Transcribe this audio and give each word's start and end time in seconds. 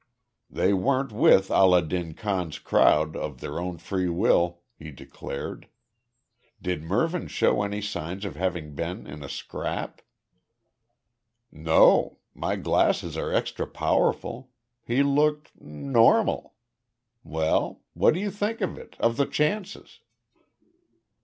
"They 0.49 0.73
weren't 0.73 1.11
with 1.11 1.51
Allah 1.51 1.83
din 1.83 2.15
Khan's 2.15 2.57
crowd 2.57 3.15
of 3.15 3.39
their 3.39 3.59
own 3.59 3.77
free 3.77 4.09
will," 4.09 4.61
he 4.75 4.89
declared. 4.89 5.67
"Did 6.59 6.81
Mervyn 6.81 7.27
show 7.27 7.61
any 7.61 7.83
signs 7.83 8.25
of 8.25 8.35
having 8.35 8.73
been 8.73 9.05
in 9.05 9.21
a 9.23 9.29
scrap?" 9.29 10.01
"No. 11.51 12.17
My 12.33 12.55
glasses 12.55 13.15
are 13.15 13.31
extra 13.31 13.67
powerful. 13.67 14.49
He 14.83 15.03
looked 15.03 15.51
normal. 15.61 16.55
Well? 17.23 17.83
What 17.93 18.15
do 18.15 18.19
you 18.21 18.31
think 18.31 18.61
of 18.61 18.79
it 18.79 18.95
of 18.99 19.17
the 19.17 19.27
chances?" 19.27 19.99